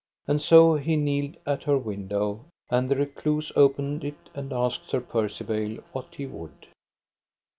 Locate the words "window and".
1.77-2.89